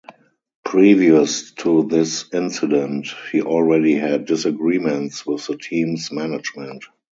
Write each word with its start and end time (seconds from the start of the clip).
Previous 0.65 1.51
to 1.59 1.83
this 1.83 2.25
incident, 2.33 3.09
he 3.31 3.43
already 3.43 3.93
had 3.93 4.25
disagreements 4.25 5.27
with 5.27 5.45
the 5.45 5.55
team's 5.55 6.11
management. 6.11 6.85